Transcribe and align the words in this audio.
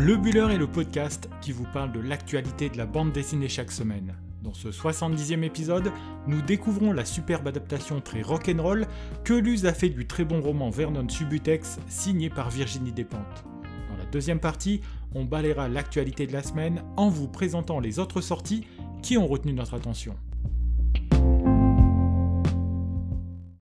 Le 0.00 0.16
Buller 0.16 0.46
est 0.52 0.58
le 0.58 0.68
podcast 0.68 1.28
qui 1.40 1.50
vous 1.50 1.66
parle 1.72 1.90
de 1.90 1.98
l'actualité 1.98 2.68
de 2.68 2.78
la 2.78 2.86
bande 2.86 3.10
dessinée 3.10 3.48
chaque 3.48 3.72
semaine. 3.72 4.14
Dans 4.44 4.54
ce 4.54 4.68
70e 4.68 5.42
épisode, 5.42 5.90
nous 6.28 6.40
découvrons 6.40 6.92
la 6.92 7.04
superbe 7.04 7.48
adaptation 7.48 8.00
très 8.00 8.22
rock'n'roll 8.22 8.86
que 9.24 9.34
Luz 9.34 9.66
a 9.66 9.74
fait 9.74 9.88
du 9.88 10.06
très 10.06 10.24
bon 10.24 10.40
roman 10.40 10.70
Vernon 10.70 11.08
Subutex 11.08 11.80
signé 11.88 12.30
par 12.30 12.48
Virginie 12.48 12.92
Despentes. 12.92 13.44
Dans 13.90 13.96
la 13.96 14.04
deuxième 14.04 14.38
partie, 14.38 14.82
on 15.16 15.24
balayera 15.24 15.68
l'actualité 15.68 16.28
de 16.28 16.32
la 16.32 16.44
semaine 16.44 16.84
en 16.96 17.08
vous 17.08 17.26
présentant 17.26 17.80
les 17.80 17.98
autres 17.98 18.20
sorties 18.20 18.68
qui 19.02 19.18
ont 19.18 19.26
retenu 19.26 19.52
notre 19.52 19.74
attention. 19.74 20.14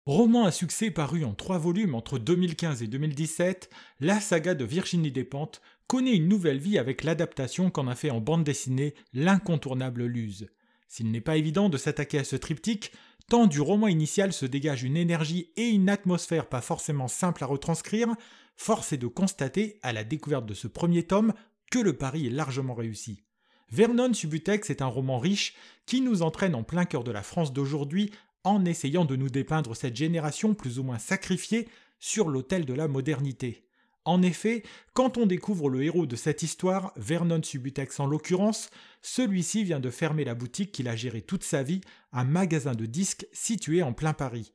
Roman 0.05 0.45
à 0.45 0.51
succès 0.51 0.89
paru 0.89 1.25
en 1.25 1.33
trois 1.33 1.57
volumes 1.57 1.93
entre 1.93 2.17
2015 2.17 2.81
et 2.81 2.87
2017, 2.87 3.69
la 3.99 4.21
saga 4.21 4.55
de 4.55 4.63
Virginie 4.63 5.11
Despentes 5.11 5.61
connaît 5.87 6.15
une 6.15 6.27
nouvelle 6.27 6.59
vie 6.59 6.77
avec 6.77 7.03
l'adaptation 7.03 7.71
qu'en 7.71 7.87
a 7.87 7.95
fait 7.95 8.11
en 8.11 8.19
bande 8.19 8.43
dessinée 8.43 8.93
l'incontournable 9.13 10.05
Luz. 10.05 10.49
S'il 10.87 11.11
n'est 11.11 11.21
pas 11.21 11.37
évident 11.37 11.69
de 11.69 11.77
s'attaquer 11.77 12.19
à 12.19 12.23
ce 12.23 12.35
triptyque, 12.35 12.91
tant 13.29 13.47
du 13.47 13.61
roman 13.61 13.87
initial 13.87 14.33
se 14.33 14.45
dégage 14.45 14.83
une 14.83 14.97
énergie 14.97 15.51
et 15.55 15.67
une 15.67 15.89
atmosphère 15.89 16.47
pas 16.47 16.61
forcément 16.61 17.07
simples 17.07 17.43
à 17.43 17.47
retranscrire, 17.47 18.15
force 18.55 18.93
est 18.93 18.97
de 18.97 19.07
constater, 19.07 19.79
à 19.81 19.93
la 19.93 20.03
découverte 20.03 20.45
de 20.45 20.53
ce 20.53 20.67
premier 20.67 21.03
tome, 21.03 21.33
que 21.71 21.79
le 21.79 21.93
pari 21.93 22.27
est 22.27 22.31
largement 22.31 22.73
réussi. 22.73 23.23
Vernon 23.69 24.13
Subutex 24.13 24.69
est 24.69 24.81
un 24.81 24.87
roman 24.87 25.19
riche 25.19 25.55
qui 25.85 25.99
nous 25.99 26.21
entraîne 26.21 26.55
en 26.55 26.63
plein 26.63 26.85
cœur 26.85 27.03
de 27.03 27.11
la 27.11 27.21
France 27.21 27.51
d'aujourd'hui 27.51 28.11
en 28.43 28.63
essayant 28.63 29.03
de 29.03 29.17
nous 29.17 29.29
dépeindre 29.29 29.75
cette 29.75 29.95
génération 29.95 30.53
plus 30.53 30.79
ou 30.79 30.83
moins 30.83 30.99
sacrifiée 30.99 31.67
sur 31.99 32.29
l'autel 32.29 32.65
de 32.65 32.73
la 32.73 32.87
modernité. 32.87 33.66
En 34.07 34.21
effet, 34.21 34.63
quand 34.93 35.17
on 35.17 35.25
découvre 35.25 35.69
le 35.69 35.83
héros 35.83 36.05
de 36.05 36.15
cette 36.15 36.41
histoire, 36.41 36.93
Vernon 36.95 37.43
Subutex 37.43 37.99
en 37.99 38.05
l'occurrence, 38.07 38.69
celui-ci 39.01 39.65
vient 39.65 39.81
de 39.81 39.89
fermer 39.89 40.23
la 40.23 40.33
boutique 40.33 40.71
qu'il 40.71 40.87
a 40.87 40.95
gérée 40.95 41.21
toute 41.21 41.43
sa 41.43 41.61
vie, 41.61 41.81
un 42.13 42.23
magasin 42.23 42.73
de 42.73 42.85
disques 42.85 43.27
situé 43.33 43.83
en 43.83 43.91
plein 43.91 44.13
Paris. 44.13 44.53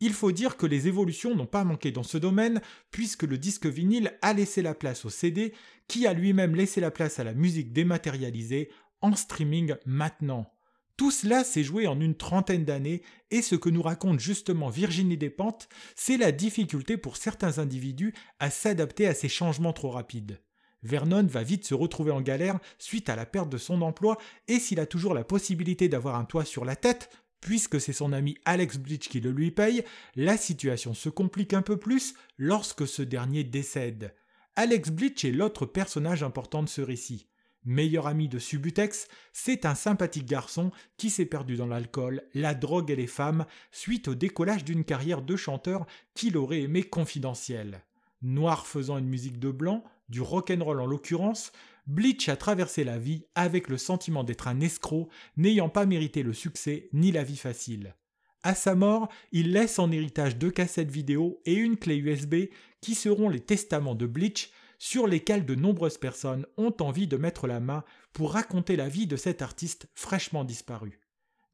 Il 0.00 0.14
faut 0.14 0.32
dire 0.32 0.56
que 0.56 0.64
les 0.64 0.88
évolutions 0.88 1.34
n'ont 1.34 1.44
pas 1.44 1.64
manqué 1.64 1.92
dans 1.92 2.02
ce 2.02 2.16
domaine, 2.16 2.62
puisque 2.90 3.24
le 3.24 3.36
disque 3.36 3.66
vinyle 3.66 4.16
a 4.22 4.32
laissé 4.32 4.62
la 4.62 4.74
place 4.74 5.04
au 5.04 5.10
CD, 5.10 5.52
qui 5.86 6.06
a 6.06 6.14
lui-même 6.14 6.56
laissé 6.56 6.80
la 6.80 6.90
place 6.90 7.18
à 7.18 7.24
la 7.24 7.34
musique 7.34 7.74
dématérialisée, 7.74 8.70
en 9.02 9.14
streaming 9.14 9.74
maintenant. 9.84 10.50
Tout 10.96 11.10
cela 11.10 11.42
s'est 11.42 11.64
joué 11.64 11.88
en 11.88 12.00
une 12.00 12.14
trentaine 12.14 12.64
d'années 12.64 13.02
et 13.32 13.42
ce 13.42 13.56
que 13.56 13.68
nous 13.68 13.82
raconte 13.82 14.20
justement 14.20 14.70
Virginie 14.70 15.16
Despentes, 15.16 15.68
c'est 15.96 16.16
la 16.16 16.30
difficulté 16.30 16.96
pour 16.96 17.16
certains 17.16 17.58
individus 17.58 18.14
à 18.38 18.48
s'adapter 18.50 19.08
à 19.08 19.14
ces 19.14 19.28
changements 19.28 19.72
trop 19.72 19.90
rapides. 19.90 20.40
Vernon 20.84 21.26
va 21.26 21.42
vite 21.42 21.64
se 21.64 21.74
retrouver 21.74 22.12
en 22.12 22.20
galère 22.20 22.60
suite 22.78 23.08
à 23.08 23.16
la 23.16 23.26
perte 23.26 23.48
de 23.48 23.58
son 23.58 23.82
emploi 23.82 24.18
et 24.46 24.60
s'il 24.60 24.78
a 24.78 24.86
toujours 24.86 25.14
la 25.14 25.24
possibilité 25.24 25.88
d'avoir 25.88 26.14
un 26.14 26.24
toit 26.24 26.44
sur 26.44 26.64
la 26.64 26.76
tête, 26.76 27.10
puisque 27.40 27.80
c'est 27.80 27.92
son 27.92 28.12
ami 28.12 28.38
Alex 28.44 28.76
Bleach 28.76 29.08
qui 29.08 29.20
le 29.20 29.32
lui 29.32 29.50
paye, 29.50 29.82
la 30.14 30.36
situation 30.36 30.94
se 30.94 31.08
complique 31.08 31.54
un 31.54 31.62
peu 31.62 31.76
plus 31.76 32.14
lorsque 32.38 32.86
ce 32.86 33.02
dernier 33.02 33.42
décède. 33.42 34.14
Alex 34.54 34.90
Bleach 34.90 35.24
est 35.24 35.32
l'autre 35.32 35.66
personnage 35.66 36.22
important 36.22 36.62
de 36.62 36.68
ce 36.68 36.82
récit 36.82 37.26
meilleur 37.64 38.06
ami 38.06 38.28
de 38.28 38.38
Subutex, 38.38 39.08
c'est 39.32 39.66
un 39.66 39.74
sympathique 39.74 40.26
garçon 40.26 40.70
qui 40.96 41.10
s'est 41.10 41.26
perdu 41.26 41.56
dans 41.56 41.66
l'alcool, 41.66 42.22
la 42.34 42.54
drogue 42.54 42.90
et 42.90 42.96
les 42.96 43.06
femmes 43.06 43.46
suite 43.72 44.08
au 44.08 44.14
décollage 44.14 44.64
d'une 44.64 44.84
carrière 44.84 45.22
de 45.22 45.36
chanteur 45.36 45.86
qu'il 46.14 46.36
aurait 46.36 46.62
aimé 46.62 46.82
confidentielle. 46.82 47.82
Noir 48.22 48.66
faisant 48.66 48.98
une 48.98 49.08
musique 49.08 49.38
de 49.38 49.50
blanc, 49.50 49.84
du 50.08 50.20
rock'n'roll 50.20 50.80
en 50.80 50.86
l'occurrence, 50.86 51.52
Bleach 51.86 52.28
a 52.28 52.36
traversé 52.36 52.84
la 52.84 52.98
vie 52.98 53.26
avec 53.34 53.68
le 53.68 53.76
sentiment 53.76 54.24
d'être 54.24 54.48
un 54.48 54.60
escroc, 54.60 55.08
n'ayant 55.36 55.68
pas 55.68 55.84
mérité 55.84 56.22
le 56.22 56.32
succès 56.32 56.88
ni 56.92 57.12
la 57.12 57.24
vie 57.24 57.36
facile. 57.36 57.94
À 58.42 58.54
sa 58.54 58.74
mort, 58.74 59.08
il 59.32 59.52
laisse 59.52 59.78
en 59.78 59.90
héritage 59.90 60.36
deux 60.36 60.50
cassettes 60.50 60.90
vidéo 60.90 61.40
et 61.46 61.54
une 61.54 61.78
clé 61.78 61.96
USB 61.96 62.46
qui 62.80 62.94
seront 62.94 63.28
les 63.28 63.40
testaments 63.40 63.94
de 63.94 64.06
Bleach 64.06 64.50
sur 64.84 65.06
lesquels 65.06 65.46
de 65.46 65.54
nombreuses 65.54 65.96
personnes 65.96 66.44
ont 66.58 66.74
envie 66.80 67.06
de 67.06 67.16
mettre 67.16 67.46
la 67.46 67.58
main 67.58 67.84
pour 68.12 68.34
raconter 68.34 68.76
la 68.76 68.86
vie 68.86 69.06
de 69.06 69.16
cet 69.16 69.40
artiste 69.40 69.88
fraîchement 69.94 70.44
disparu. 70.44 71.00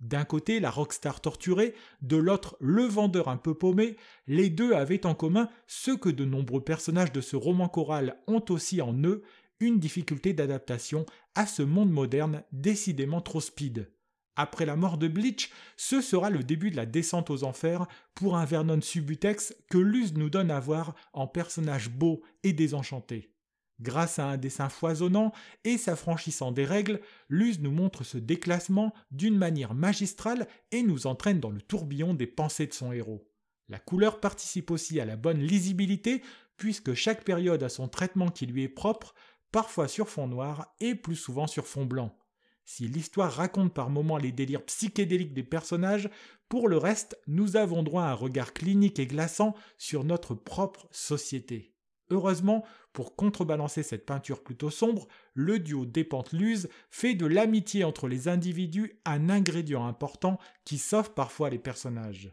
D'un 0.01 0.25
côté, 0.25 0.59
la 0.59 0.69
rockstar 0.69 1.21
torturée, 1.21 1.77
de 2.03 2.17
l'autre, 2.17 2.57
le 2.59 2.83
vendeur 2.83 3.29
un 3.29 3.37
peu 3.37 3.55
paumé, 3.55 3.97
les 4.27 4.51
deux 4.51 4.73
avaient 4.73 5.07
en 5.07 5.15
commun 5.15 5.49
ce 5.69 5.93
que 5.93 6.09
de 6.09 6.25
nombreux 6.25 6.65
personnages 6.65 7.13
de 7.13 7.21
ce 7.21 7.37
roman 7.37 7.69
choral 7.69 8.21
ont 8.27 8.45
aussi 8.49 8.83
en 8.83 8.95
eux, 9.05 9.23
une 9.61 9.79
difficulté 9.79 10.33
d'adaptation 10.33 11.07
à 11.37 11.47
ce 11.47 11.63
monde 11.63 11.93
moderne 11.93 12.43
décidément 12.51 13.21
trop 13.21 13.41
speed. 13.41 13.93
Après 14.41 14.65
la 14.65 14.75
mort 14.75 14.97
de 14.97 15.07
Bleach, 15.07 15.51
ce 15.77 16.01
sera 16.01 16.31
le 16.31 16.43
début 16.43 16.71
de 16.71 16.77
la 16.77 16.87
descente 16.87 17.29
aux 17.29 17.45
enfers 17.45 17.87
pour 18.15 18.39
un 18.39 18.47
Vernon 18.47 18.81
Subutex 18.81 19.55
que 19.69 19.77
Luz 19.77 20.15
nous 20.15 20.31
donne 20.31 20.51
à 20.51 20.59
voir 20.59 20.95
en 21.13 21.27
personnage 21.27 21.91
beau 21.91 22.23
et 22.43 22.55
désenchanté. 22.55 23.35
Grâce 23.83 24.19
à 24.19 24.25
un 24.25 24.39
dessin 24.39 24.71
foisonnant 24.71 25.33
et 25.65 25.77
s'affranchissant 25.77 26.53
des 26.53 26.65
règles, 26.65 27.03
Luz 27.29 27.61
nous 27.61 27.71
montre 27.71 28.03
ce 28.03 28.17
déclassement 28.17 28.95
d'une 29.11 29.37
manière 29.37 29.75
magistrale 29.75 30.49
et 30.73 30.83
nous 30.83 31.07
entraîne 31.07 31.41
dans 31.41 31.51
le 31.51 31.61
tourbillon 31.61 32.15
des 32.15 32.27
pensées 32.27 32.67
de 32.67 32.73
son 32.73 32.93
héros. 32.93 33.29
La 33.69 33.79
couleur 33.79 34.21
participe 34.21 34.71
aussi 34.71 35.01
à 35.01 35.05
la 35.05 35.17
bonne 35.17 35.43
lisibilité, 35.43 36.23
puisque 36.57 36.95
chaque 36.95 37.25
période 37.25 37.63
a 37.63 37.69
son 37.69 37.89
traitement 37.89 38.31
qui 38.31 38.47
lui 38.47 38.63
est 38.63 38.71
propre, 38.71 39.13
parfois 39.53 39.87
sur 39.87 40.09
fond 40.09 40.29
noir 40.29 40.75
et 40.81 40.95
plus 40.95 41.17
souvent 41.17 41.47
sur 41.47 41.67
fond 41.67 41.85
blanc. 41.85 42.17
Si 42.65 42.87
l'histoire 42.87 43.33
raconte 43.33 43.75
par 43.75 43.91
moments 43.91 44.19
les 44.19 44.33
délires 44.33 44.65
psychédéliques 44.65 45.35
des 45.35 45.43
personnages, 45.43 46.09
pour 46.49 46.69
le 46.69 46.77
reste, 46.77 47.19
nous 47.27 47.57
avons 47.57 47.83
droit 47.83 48.05
à 48.05 48.11
un 48.11 48.15
regard 48.15 48.53
clinique 48.53 48.99
et 48.99 49.07
glaçant 49.07 49.55
sur 49.79 50.05
notre 50.05 50.35
propre 50.35 50.89
société. 50.91 51.75
Heureusement, 52.11 52.65
pour 52.93 53.15
contrebalancer 53.15 53.85
cette 53.85 54.05
peinture 54.05 54.43
plutôt 54.43 54.71
sombre, 54.71 55.07
le 55.35 55.61
duo 55.61 55.87
Despentes-Luz 55.87 56.69
fait 56.91 57.15
de 57.15 57.27
l'amitié 57.27 57.85
entre 57.85 58.09
les 58.09 58.27
individus 58.27 59.01
un 59.05 59.31
ingrédient 59.31 59.87
important 59.87 60.39
qui 60.65 60.79
sauve 60.79 61.15
parfois 61.15 61.51
les 61.51 61.59
personnages. 61.59 62.33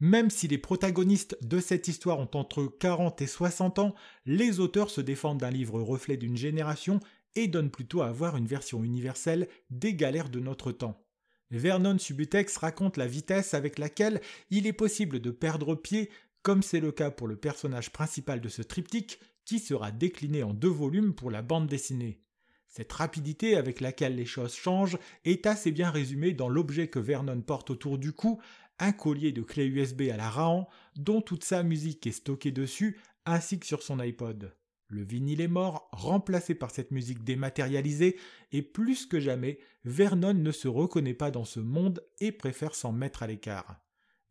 Même 0.00 0.30
si 0.30 0.48
les 0.48 0.58
protagonistes 0.58 1.38
de 1.42 1.60
cette 1.60 1.86
histoire 1.86 2.18
ont 2.18 2.30
entre 2.34 2.64
40 2.64 3.22
et 3.22 3.28
60 3.28 3.78
ans, 3.78 3.94
les 4.26 4.58
auteurs 4.58 4.90
se 4.90 5.00
défendent 5.00 5.38
d'un 5.38 5.50
livre 5.50 5.80
reflet 5.80 6.16
d'une 6.16 6.36
génération 6.36 6.98
et 7.36 7.48
donne 7.48 7.70
plutôt 7.70 8.02
à 8.02 8.08
avoir 8.08 8.36
une 8.36 8.46
version 8.46 8.84
universelle 8.84 9.48
des 9.70 9.94
galères 9.94 10.28
de 10.28 10.40
notre 10.40 10.72
temps. 10.72 11.02
Vernon 11.50 11.98
Subutex 11.98 12.56
raconte 12.56 12.96
la 12.96 13.06
vitesse 13.06 13.54
avec 13.54 13.78
laquelle 13.78 14.20
il 14.50 14.66
est 14.66 14.72
possible 14.72 15.20
de 15.20 15.30
perdre 15.30 15.74
pied, 15.74 16.10
comme 16.42 16.62
c'est 16.62 16.80
le 16.80 16.92
cas 16.92 17.10
pour 17.10 17.28
le 17.28 17.36
personnage 17.36 17.90
principal 17.90 18.40
de 18.40 18.48
ce 18.48 18.62
triptyque, 18.62 19.20
qui 19.44 19.58
sera 19.58 19.90
décliné 19.90 20.42
en 20.42 20.54
deux 20.54 20.68
volumes 20.68 21.14
pour 21.14 21.30
la 21.30 21.42
bande 21.42 21.66
dessinée. 21.66 22.20
Cette 22.68 22.92
rapidité 22.92 23.56
avec 23.56 23.80
laquelle 23.80 24.16
les 24.16 24.24
choses 24.24 24.54
changent 24.54 24.98
est 25.26 25.46
assez 25.46 25.72
bien 25.72 25.90
résumée 25.90 26.32
dans 26.32 26.48
l'objet 26.48 26.88
que 26.88 26.98
Vernon 26.98 27.42
porte 27.42 27.68
autour 27.68 27.98
du 27.98 28.12
cou, 28.12 28.40
un 28.78 28.92
collier 28.92 29.32
de 29.32 29.42
clé 29.42 29.66
USB 29.66 30.04
à 30.10 30.16
la 30.16 30.30
Rahan, 30.30 30.68
dont 30.96 31.20
toute 31.20 31.44
sa 31.44 31.62
musique 31.62 32.06
est 32.06 32.12
stockée 32.12 32.50
dessus, 32.50 32.98
ainsi 33.26 33.58
que 33.58 33.66
sur 33.66 33.82
son 33.82 33.98
iPod. 33.98 34.56
Le 34.92 35.04
vinyle 35.04 35.40
est 35.40 35.48
mort, 35.48 35.88
remplacé 35.90 36.54
par 36.54 36.70
cette 36.70 36.90
musique 36.90 37.24
dématérialisée, 37.24 38.18
et 38.52 38.60
plus 38.60 39.06
que 39.06 39.20
jamais, 39.20 39.58
Vernon 39.86 40.34
ne 40.34 40.52
se 40.52 40.68
reconnaît 40.68 41.14
pas 41.14 41.30
dans 41.30 41.46
ce 41.46 41.60
monde 41.60 42.04
et 42.20 42.30
préfère 42.30 42.74
s'en 42.74 42.92
mettre 42.92 43.22
à 43.22 43.26
l'écart. 43.26 43.80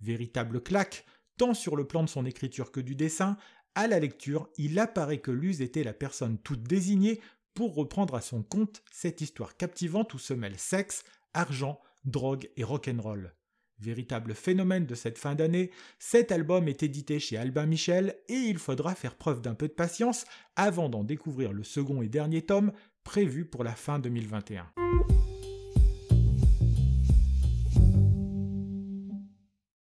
Véritable 0.02 0.62
claque, 0.62 1.04
tant 1.38 1.56
sur 1.56 1.76
le 1.76 1.88
plan 1.88 2.04
de 2.04 2.10
son 2.10 2.28
écriture 2.28 2.72
que 2.72 2.80
du 2.80 2.94
dessin, 2.94 3.38
à 3.74 3.88
la 3.88 4.00
lecture, 4.00 4.50
il 4.56 4.78
apparaît 4.78 5.18
que 5.18 5.32
Luz 5.32 5.64
était 5.64 5.84
la 5.84 5.94
personne 5.94 6.38
toute 6.38 6.62
désignée 6.62 7.20
pour 7.56 7.74
reprendre 7.74 8.14
à 8.14 8.22
son 8.22 8.44
compte 8.44 8.84
cette 8.92 9.20
histoire 9.20 9.58
captivante 9.58 10.14
où 10.14 10.20
se 10.20 10.36
mêlent 10.36 10.60
sexe, 10.60 11.04
argent, 11.34 11.82
drogue 12.06 12.52
et 12.56 12.64
rock'n'roll. 12.64 13.34
Véritable 13.82 14.36
phénomène 14.36 14.86
de 14.86 14.94
cette 14.94 15.18
fin 15.18 15.34
d'année, 15.34 15.72
cet 15.98 16.32
album 16.32 16.68
est 16.68 16.84
édité 16.84 17.20
chez 17.20 17.38
Albin 17.38 17.66
Michel 17.66 18.16
et 18.30 18.36
il 18.36 18.60
faudra 18.60 18.94
faire 18.94 19.16
preuve 19.16 19.42
d'un 19.42 19.56
peu 19.56 19.68
de 19.68 19.74
patience 19.74 20.26
avant 20.56 20.88
d'en 20.88 21.04
découvrir 21.04 21.52
le 21.52 21.64
second 21.64 22.04
et 22.04 22.08
dernier 22.08 22.44
tome 22.44 22.74
prévu 23.04 23.44
pour 23.44 23.64
la 23.64 23.74
fin 23.74 23.98
2021. 23.98 24.72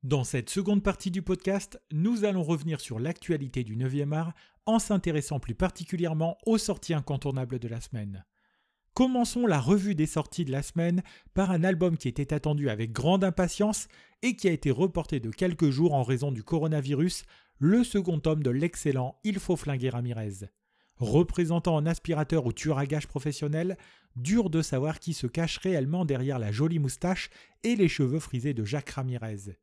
Dans 0.05 0.25
cette 0.25 0.49
seconde 0.49 0.83
partie 0.83 1.11
du 1.11 1.21
podcast, 1.21 1.83
nous 1.91 2.25
allons 2.25 2.45
revenir 2.45 2.81
sur 2.81 3.01
l'actualité 3.01 3.65
du 3.65 3.77
9e 3.77 4.13
art 4.15 4.33
en 4.65 4.79
s'intéressant 4.79 5.41
plus 5.41 5.55
particulièrement 5.55 6.39
aux 6.47 6.57
sorties 6.57 6.95
incontournables 6.95 7.59
de 7.59 7.69
la 7.69 7.81
semaine. 7.81 8.25
Commençons 8.99 9.47
la 9.47 9.61
revue 9.61 9.95
des 9.95 10.07
sorties 10.07 10.45
de 10.45 10.51
la 10.51 10.65
semaine 10.65 11.05
par 11.33 11.53
un 11.53 11.63
album 11.63 11.97
qui 11.97 12.09
était 12.09 12.35
attendu 12.35 12.69
avec 12.69 12.91
grande 12.91 13.23
impatience 13.23 13.87
et 14.23 14.35
qui 14.35 14.49
a 14.49 14.51
été 14.51 14.73
reporté 14.73 15.21
de 15.21 15.31
quelques 15.31 15.71
jours 15.71 15.95
en 15.95 16.03
raison 16.03 16.33
du 16.33 16.43
coronavirus, 16.43 17.23
le 17.61 17.85
second 17.85 18.19
tome 18.19 18.43
de 18.43 18.51
l'excellent 18.51 19.15
Il 19.23 19.39
faut 19.39 19.55
flinguer 19.55 19.91
Ramirez. 19.91 20.49
représentant 20.97 21.79
un 21.79 21.87
aspirateur 21.87 22.45
ou 22.45 22.53
tueur 22.53 22.77
à 22.77 22.87
gages 22.87 23.07
professionnel, 23.07 23.79
dur 24.17 24.51
de 24.51 24.63
savoir 24.63 24.99
qui 24.99 25.15
se 25.15 25.29
cache 25.29 25.59
réellement 25.59 26.05
derrière 26.05 26.41
la 26.41 26.51
jolie 26.51 26.81
moustache 26.81 27.31
et 27.63 27.77
les 27.77 27.89
cheveux 27.89 28.19
frisés 28.19 28.53
de 28.53 28.65
Jacques 28.65 28.91
Ramirez. 28.91 29.55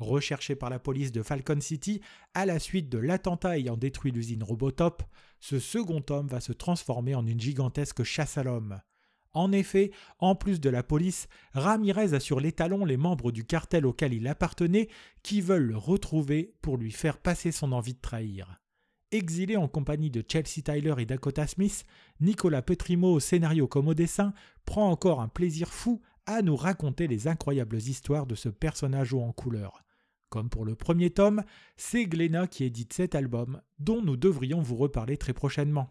Recherché 0.00 0.56
par 0.56 0.70
la 0.70 0.78
police 0.78 1.12
de 1.12 1.22
Falcon 1.22 1.60
City 1.60 2.00
à 2.32 2.46
la 2.46 2.58
suite 2.58 2.88
de 2.88 2.96
l'attentat 2.96 3.58
ayant 3.58 3.76
détruit 3.76 4.12
l'usine 4.12 4.42
Robotop, 4.42 5.02
ce 5.40 5.58
second 5.58 6.02
homme 6.08 6.26
va 6.26 6.40
se 6.40 6.54
transformer 6.54 7.14
en 7.14 7.26
une 7.26 7.38
gigantesque 7.38 8.02
chasse 8.02 8.38
à 8.38 8.42
l'homme. 8.42 8.80
En 9.34 9.52
effet, 9.52 9.90
en 10.18 10.34
plus 10.34 10.58
de 10.58 10.70
la 10.70 10.82
police, 10.82 11.28
Ramirez 11.52 12.14
a 12.14 12.20
sur 12.20 12.40
les 12.40 12.52
talons 12.52 12.86
les 12.86 12.96
membres 12.96 13.30
du 13.30 13.44
cartel 13.44 13.84
auquel 13.84 14.14
il 14.14 14.26
appartenait 14.26 14.88
qui 15.22 15.42
veulent 15.42 15.66
le 15.66 15.76
retrouver 15.76 16.54
pour 16.62 16.78
lui 16.78 16.92
faire 16.92 17.18
passer 17.18 17.52
son 17.52 17.72
envie 17.72 17.94
de 17.94 18.00
trahir. 18.00 18.58
Exilé 19.12 19.58
en 19.58 19.68
compagnie 19.68 20.10
de 20.10 20.24
Chelsea 20.26 20.62
Tyler 20.64 20.94
et 20.96 21.04
Dakota 21.04 21.46
Smith, 21.46 21.84
Nicolas 22.20 22.62
Petrimo 22.62 23.12
au 23.12 23.20
scénario 23.20 23.68
comme 23.68 23.88
au 23.88 23.94
dessin 23.94 24.32
prend 24.64 24.90
encore 24.90 25.20
un 25.20 25.28
plaisir 25.28 25.68
fou 25.68 26.00
à 26.24 26.40
nous 26.40 26.56
raconter 26.56 27.06
les 27.06 27.28
incroyables 27.28 27.76
histoires 27.76 28.26
de 28.26 28.34
ce 28.34 28.48
personnage 28.48 29.12
haut 29.12 29.20
en 29.20 29.32
couleur. 29.32 29.82
Comme 30.30 30.48
pour 30.48 30.64
le 30.64 30.76
premier 30.76 31.10
tome, 31.10 31.42
c'est 31.76 32.06
Glenna 32.06 32.46
qui 32.46 32.64
édite 32.64 32.92
cet 32.92 33.16
album, 33.16 33.60
dont 33.80 34.00
nous 34.00 34.16
devrions 34.16 34.62
vous 34.62 34.76
reparler 34.76 35.16
très 35.16 35.32
prochainement. 35.32 35.90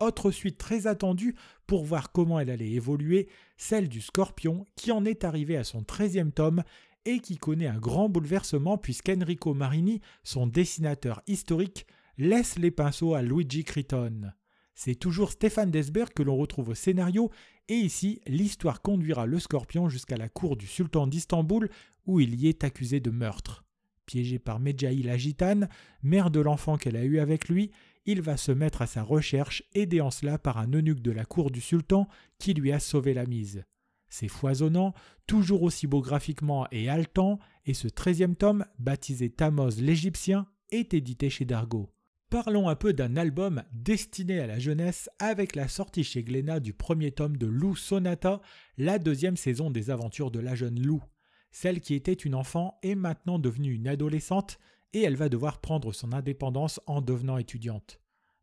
Autre 0.00 0.32
suite 0.32 0.58
très 0.58 0.88
attendue 0.88 1.36
pour 1.68 1.84
voir 1.84 2.10
comment 2.10 2.40
elle 2.40 2.50
allait 2.50 2.72
évoluer, 2.72 3.28
celle 3.56 3.88
du 3.88 4.00
Scorpion, 4.00 4.66
qui 4.74 4.90
en 4.90 5.04
est 5.04 5.22
arrivé 5.22 5.56
à 5.56 5.62
son 5.62 5.82
13e 5.82 6.32
tome 6.32 6.64
et 7.04 7.20
qui 7.20 7.36
connaît 7.36 7.68
un 7.68 7.78
grand 7.78 8.08
bouleversement 8.08 8.78
puisqu'Enrico 8.78 9.54
Marini, 9.54 10.00
son 10.24 10.48
dessinateur 10.48 11.22
historique, 11.28 11.86
laisse 12.18 12.58
les 12.58 12.72
pinceaux 12.72 13.14
à 13.14 13.22
Luigi 13.22 13.62
Criton. 13.62 14.32
C'est 14.74 14.94
toujours 14.94 15.32
Stéphane 15.32 15.70
Desberg 15.70 16.12
que 16.14 16.22
l'on 16.22 16.36
retrouve 16.36 16.70
au 16.70 16.74
scénario, 16.74 17.30
et 17.68 17.74
ici 17.74 18.20
l'histoire 18.26 18.82
conduira 18.82 19.26
le 19.26 19.38
scorpion 19.38 19.88
jusqu'à 19.88 20.16
la 20.16 20.28
cour 20.28 20.56
du 20.56 20.66
sultan 20.66 21.06
d'Istanbul 21.06 21.68
où 22.06 22.20
il 22.20 22.34
y 22.34 22.48
est 22.48 22.64
accusé 22.64 23.00
de 23.00 23.10
meurtre. 23.10 23.64
Piégé 24.06 24.38
par 24.38 24.58
Medjahi 24.58 25.02
la 25.02 25.16
gitane, 25.16 25.68
mère 26.02 26.30
de 26.30 26.40
l'enfant 26.40 26.76
qu'elle 26.76 26.96
a 26.96 27.04
eu 27.04 27.18
avec 27.18 27.48
lui, 27.48 27.70
il 28.04 28.20
va 28.20 28.36
se 28.36 28.50
mettre 28.50 28.82
à 28.82 28.86
sa 28.86 29.02
recherche, 29.02 29.62
aidé 29.74 30.00
en 30.00 30.10
cela 30.10 30.38
par 30.38 30.58
un 30.58 30.72
eunuque 30.72 31.02
de 31.02 31.12
la 31.12 31.24
cour 31.24 31.50
du 31.50 31.60
sultan 31.60 32.08
qui 32.38 32.52
lui 32.52 32.72
a 32.72 32.80
sauvé 32.80 33.14
la 33.14 33.26
mise. 33.26 33.64
C'est 34.08 34.28
foisonnant, 34.28 34.92
toujours 35.26 35.62
aussi 35.62 35.86
beau 35.86 36.00
graphiquement 36.00 36.66
et 36.72 36.88
haletant, 36.88 37.38
et 37.64 37.74
ce 37.74 37.88
treizième 37.88 38.34
tome, 38.34 38.66
baptisé 38.78 39.30
Tamoz 39.30 39.80
l'Égyptien, 39.80 40.46
est 40.70 40.94
édité 40.94 41.30
chez 41.30 41.44
Dargaud. 41.44 41.91
Parlons 42.32 42.70
un 42.70 42.76
peu 42.76 42.94
d'un 42.94 43.18
album 43.18 43.62
destiné 43.74 44.40
à 44.40 44.46
la 44.46 44.58
jeunesse 44.58 45.10
avec 45.18 45.54
la 45.54 45.68
sortie 45.68 46.02
chez 46.02 46.22
Glénat 46.22 46.60
du 46.60 46.72
premier 46.72 47.12
tome 47.12 47.36
de 47.36 47.44
Lou 47.44 47.76
Sonata, 47.76 48.40
la 48.78 48.98
deuxième 48.98 49.36
saison 49.36 49.70
des 49.70 49.90
aventures 49.90 50.30
de 50.30 50.40
la 50.40 50.54
jeune 50.54 50.80
Lou. 50.80 51.02
Celle 51.50 51.82
qui 51.82 51.92
était 51.92 52.14
une 52.14 52.34
enfant 52.34 52.78
est 52.82 52.94
maintenant 52.94 53.38
devenue 53.38 53.74
une 53.74 53.86
adolescente 53.86 54.58
et 54.94 55.02
elle 55.02 55.16
va 55.16 55.28
devoir 55.28 55.60
prendre 55.60 55.92
son 55.92 56.14
indépendance 56.14 56.80
en 56.86 57.02
devenant 57.02 57.36
étudiante. 57.36 58.00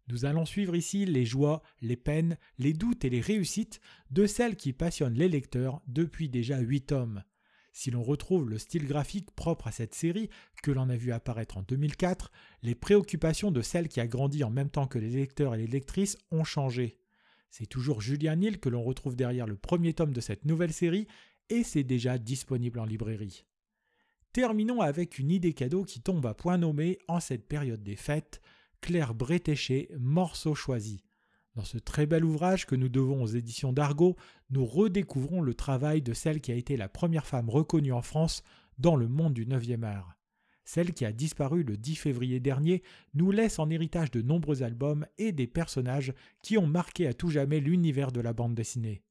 Nous 0.07 0.23
allons 0.23 0.45
suivre 0.45 0.75
ici 0.75 1.07
les 1.07 1.25
joies, 1.25 1.63
les 1.81 1.97
peines, 1.97 2.37
les 2.59 2.73
doutes 2.73 3.05
et 3.05 3.09
les 3.09 3.21
réussites 3.21 3.81
de 4.11 4.27
celle 4.27 4.55
qui 4.55 4.71
passionne 4.71 5.15
les 5.15 5.29
lecteurs 5.29 5.81
depuis 5.87 6.29
déjà 6.29 6.59
huit 6.59 6.81
tomes. 6.81 7.23
Si 7.71 7.91
l'on 7.91 8.03
retrouve 8.03 8.49
le 8.49 8.57
style 8.57 8.87
graphique 8.87 9.31
propre 9.31 9.67
à 9.67 9.71
cette 9.71 9.95
série, 9.95 10.29
que 10.63 10.71
l'on 10.71 10.89
a 10.89 10.95
vu 10.95 11.11
apparaître 11.11 11.57
en 11.57 11.61
2004, 11.61 12.31
les 12.63 12.75
préoccupations 12.75 13.51
de 13.51 13.61
celle 13.61 13.87
qui 13.87 13.99
a 13.99 14.07
grandi 14.07 14.43
en 14.43 14.49
même 14.49 14.69
temps 14.69 14.87
que 14.87 14.99
les 14.99 15.09
lecteurs 15.09 15.55
et 15.55 15.59
les 15.59 15.67
lectrices 15.67 16.17
ont 16.31 16.43
changé. 16.43 16.97
C'est 17.49 17.67
toujours 17.67 18.01
Julian 18.01 18.39
Hill 18.41 18.59
que 18.59 18.69
l'on 18.69 18.83
retrouve 18.83 19.15
derrière 19.15 19.47
le 19.47 19.55
premier 19.55 19.93
tome 19.93 20.13
de 20.13 20.21
cette 20.21 20.45
nouvelle 20.45 20.73
série, 20.73 21.07
et 21.49 21.63
c'est 21.63 21.83
déjà 21.83 22.17
disponible 22.17 22.79
en 22.79 22.85
librairie. 22.85 23.45
Terminons 24.33 24.81
avec 24.81 25.17
une 25.17 25.31
idée 25.31 25.53
cadeau 25.53 25.83
qui 25.83 26.01
tombe 26.01 26.25
à 26.27 26.35
point 26.35 26.59
nommé 26.59 26.99
en 27.07 27.19
cette 27.19 27.47
période 27.47 27.81
des 27.81 27.95
fêtes, 27.95 28.41
Claire 28.81 29.15
Bretéché, 29.15 29.89
Morceau 29.97 30.53
choisi. 30.53 31.03
Dans 31.59 31.65
ce 31.65 31.77
très 31.77 32.05
bel 32.05 32.23
ouvrage 32.23 32.65
que 32.65 32.75
nous 32.75 32.87
devons 32.87 33.21
aux 33.21 33.27
éditions 33.27 33.73
d'Argo, 33.73 34.15
nous 34.49 34.65
redécouvrons 34.65 35.41
le 35.41 35.53
travail 35.53 36.01
de 36.01 36.13
celle 36.13 36.39
qui 36.39 36.53
a 36.53 36.55
été 36.55 36.77
la 36.77 36.87
première 36.87 37.27
femme 37.27 37.49
reconnue 37.49 37.91
en 37.91 38.01
France 38.01 38.43
dans 38.77 38.95
le 38.95 39.09
monde 39.09 39.33
du 39.33 39.45
9e 39.45 39.83
art. 39.83 40.15
Celle 40.63 40.93
qui 40.93 41.03
a 41.03 41.11
disparu 41.11 41.63
le 41.63 41.75
10 41.75 41.97
février 41.97 42.39
dernier 42.39 42.81
nous 43.13 43.31
laisse 43.31 43.59
en 43.59 43.69
héritage 43.69 44.09
de 44.09 44.21
nombreux 44.21 44.63
albums 44.63 45.05
et 45.17 45.33
des 45.33 45.47
personnages 45.47 46.13
qui 46.41 46.57
ont 46.57 46.65
marqué 46.65 47.07
à 47.07 47.13
tout 47.13 47.29
jamais 47.29 47.59
l'univers 47.59 48.13
de 48.13 48.21
la 48.21 48.31
bande 48.31 48.55
dessinée. 48.55 49.03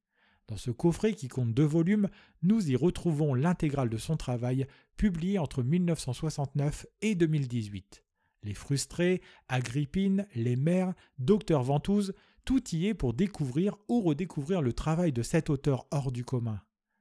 Dans 0.47 0.57
ce 0.57 0.71
coffret 0.71 1.13
qui 1.13 1.29
compte 1.29 1.53
deux 1.53 1.67
volumes, 1.67 2.09
nous 2.41 2.71
y 2.71 2.77
retrouvons 2.77 3.35
l'intégrale 3.35 3.91
de 3.91 3.99
son 3.99 4.17
travail 4.17 4.67
publié 4.97 5.39
entre 5.39 5.63
1969 5.63 6.87
et 7.03 7.15
2018. 7.15 8.03
Les 8.43 8.55
frustrés, 8.55 9.21
Agrippine, 9.49 10.27
les 10.35 10.57
mères, 10.57 10.95
Docteur 11.19 11.63
Ventouze, 11.63 12.15
tout 12.49 12.75
y 12.75 12.87
est 12.87 12.95
pour 12.95 13.13
découvrir 13.13 13.77
ou 13.89 14.01
redécouvrir 14.01 14.63
le 14.63 14.73
travail 14.73 15.13
de 15.13 15.23
cet 15.23 15.51
auteur 15.51 15.87
hors 15.91 16.11
du 16.11 16.25
commun. 16.25 16.59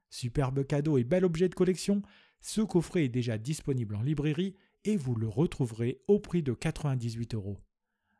Superbe 0.09 0.67
cadeau 0.67 0.97
et 0.97 1.05
bel 1.05 1.23
objet 1.23 1.47
de 1.47 1.55
collection, 1.55 2.01
ce 2.41 2.59
coffret 2.59 3.05
est 3.05 3.07
déjà 3.07 3.37
disponible 3.37 3.95
en 3.95 4.01
librairie 4.01 4.57
et 4.83 4.97
vous 4.97 5.15
le 5.15 5.29
retrouverez 5.29 6.01
au 6.09 6.19
prix 6.19 6.43
de 6.43 6.51
98 6.51 7.33
euros. 7.35 7.61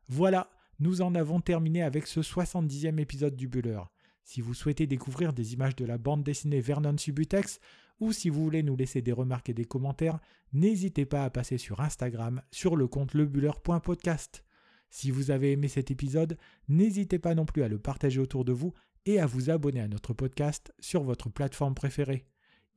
Voilà, 0.07 0.49
nous 0.79 1.01
en 1.01 1.15
avons 1.15 1.41
terminé 1.41 1.81
avec 1.81 2.07
ce 2.07 2.21
70e 2.21 2.97
épisode 2.97 3.35
du 3.35 3.49
Buller. 3.49 3.81
Si 4.23 4.39
vous 4.39 4.53
souhaitez 4.53 4.87
découvrir 4.87 5.33
des 5.33 5.51
images 5.51 5.75
de 5.75 5.83
la 5.83 5.97
bande 5.97 6.23
dessinée 6.23 6.61
Vernon 6.61 6.97
Subutex, 6.97 7.59
ou 7.99 8.13
si 8.13 8.29
vous 8.29 8.41
voulez 8.41 8.63
nous 8.63 8.77
laisser 8.77 9.01
des 9.01 9.11
remarques 9.11 9.49
et 9.49 9.53
des 9.53 9.65
commentaires, 9.65 10.21
n'hésitez 10.53 11.05
pas 11.05 11.25
à 11.25 11.29
passer 11.29 11.57
sur 11.57 11.81
Instagram 11.81 12.41
sur 12.51 12.77
le 12.77 12.87
compte 12.87 13.13
lebuller.podcast. 13.13 14.45
Si 14.89 15.11
vous 15.11 15.31
avez 15.31 15.51
aimé 15.51 15.67
cet 15.67 15.91
épisode, 15.91 16.37
n'hésitez 16.67 17.19
pas 17.19 17.35
non 17.35 17.45
plus 17.45 17.63
à 17.63 17.67
le 17.67 17.79
partager 17.79 18.19
autour 18.19 18.45
de 18.45 18.53
vous 18.53 18.73
et 19.05 19.19
à 19.19 19.25
vous 19.25 19.49
abonner 19.49 19.81
à 19.81 19.87
notre 19.87 20.13
podcast 20.13 20.73
sur 20.79 21.03
votre 21.03 21.29
plateforme 21.29 21.75
préférée. 21.75 22.25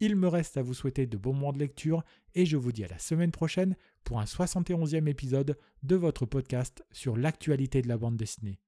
Il 0.01 0.17
me 0.17 0.29
reste 0.29 0.57
à 0.57 0.62
vous 0.62 0.75
souhaiter 0.75 1.07
de 1.07 1.19
bons 1.19 1.35
moments 1.35 1.53
de 1.53 1.59
lecture 1.59 2.03
et 2.35 2.47
je 2.47 2.57
vous 2.57 2.73
dis 2.73 2.85
à 2.85 2.89
la 2.89 2.99
semaine 2.99 3.33
prochaine 3.33 3.77
pour 4.03 4.19
un 4.19 4.25
71e 4.25 5.07
épisode 5.09 5.59
de 5.83 5.97
votre 5.97 6.25
podcast 6.25 6.83
sur 6.91 7.17
l'actualité 7.17 7.83
de 7.83 7.88
la 7.88 7.99
bande 7.99 8.17
dessinée. 8.17 8.59